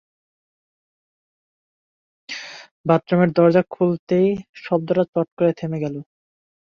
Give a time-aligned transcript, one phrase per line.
[2.85, 4.27] বাথরুমের দরজা খুলতেই
[4.63, 5.95] শব্দটা চট করে থেমে গেল।